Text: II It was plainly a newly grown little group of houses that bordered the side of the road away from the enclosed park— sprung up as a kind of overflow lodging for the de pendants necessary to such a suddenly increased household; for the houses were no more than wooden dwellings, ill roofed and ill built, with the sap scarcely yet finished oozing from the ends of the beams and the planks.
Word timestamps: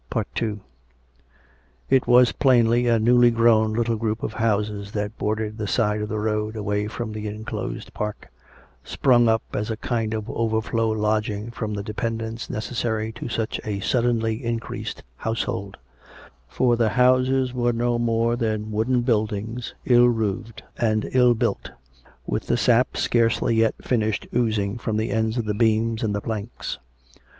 II 0.41 0.59
It 1.87 2.07
was 2.07 2.31
plainly 2.31 2.87
a 2.87 2.97
newly 2.97 3.29
grown 3.29 3.73
little 3.73 3.97
group 3.97 4.23
of 4.23 4.33
houses 4.33 4.93
that 4.93 5.15
bordered 5.19 5.59
the 5.59 5.67
side 5.67 6.01
of 6.01 6.09
the 6.09 6.17
road 6.17 6.55
away 6.55 6.87
from 6.87 7.11
the 7.11 7.27
enclosed 7.27 7.93
park— 7.93 8.29
sprung 8.83 9.27
up 9.29 9.43
as 9.53 9.69
a 9.69 9.77
kind 9.77 10.15
of 10.15 10.27
overflow 10.27 10.89
lodging 10.89 11.51
for 11.51 11.67
the 11.67 11.83
de 11.83 11.93
pendants 11.93 12.49
necessary 12.49 13.11
to 13.11 13.29
such 13.29 13.61
a 13.63 13.79
suddenly 13.79 14.43
increased 14.43 15.03
household; 15.17 15.77
for 16.47 16.75
the 16.75 16.89
houses 16.89 17.53
were 17.53 17.71
no 17.71 17.99
more 17.99 18.35
than 18.35 18.71
wooden 18.71 19.03
dwellings, 19.03 19.75
ill 19.85 20.09
roofed 20.09 20.63
and 20.79 21.07
ill 21.11 21.35
built, 21.35 21.69
with 22.25 22.47
the 22.47 22.57
sap 22.57 22.97
scarcely 22.97 23.53
yet 23.57 23.75
finished 23.83 24.25
oozing 24.35 24.79
from 24.79 24.97
the 24.97 25.11
ends 25.11 25.37
of 25.37 25.45
the 25.45 25.53
beams 25.53 26.01
and 26.01 26.15
the 26.15 26.21
planks. 26.21 26.79